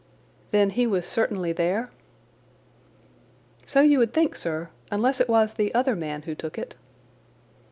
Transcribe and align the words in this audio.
"Then 0.49 0.71
he 0.71 0.87
was 0.87 1.05
certainly 1.05 1.51
there?" 1.53 1.91
"So 3.67 3.81
you 3.81 3.99
would 3.99 4.15
think, 4.15 4.35
sir, 4.35 4.69
unless 4.89 5.19
it 5.21 5.29
was 5.29 5.53
the 5.53 5.71
other 5.75 5.95
man 5.95 6.23
who 6.23 6.33
took 6.33 6.57
it." 6.57 6.73